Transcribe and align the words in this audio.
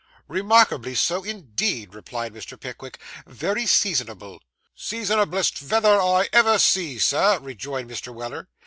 'Remarkably 0.27 0.95
so, 0.95 1.23
indeed,' 1.23 1.93
replied 1.93 2.33
Mr. 2.33 2.59
Pickwick. 2.59 2.97
'Very 3.27 3.67
seasonable.' 3.67 4.41
'Seasonablest 4.75 5.59
veather 5.63 6.01
I 6.01 6.27
ever 6.33 6.57
see, 6.57 6.97
sir,' 6.97 7.37
rejoined 7.39 7.87
Mr. 7.87 8.11
Weller. 8.11 8.49